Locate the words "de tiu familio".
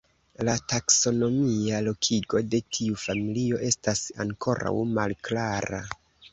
2.55-3.63